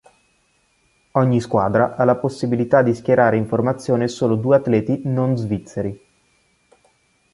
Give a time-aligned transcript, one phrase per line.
[1.11, 6.03] Ogni squadra ha la possibilità di schierare in formazione solo due atleti non svizzeri.